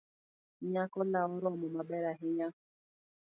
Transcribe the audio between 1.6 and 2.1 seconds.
maber